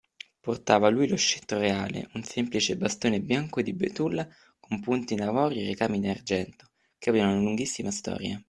Portava 0.39 0.89
lui 0.89 1.07
lo 1.07 1.15
scettro 1.15 1.59
reale, 1.59 2.09
un 2.13 2.23
semplice 2.23 2.75
bastone 2.75 3.21
bianco 3.21 3.61
di 3.61 3.71
betulla 3.71 4.27
con 4.59 4.79
punta 4.79 5.13
in 5.13 5.21
avorio 5.21 5.61
e 5.61 5.67
ricami 5.67 5.97
in 5.97 6.09
argento, 6.09 6.71
che 6.97 7.11
aveva 7.11 7.27
una 7.27 7.35
lunghissima 7.39 7.91
storia. 7.91 8.39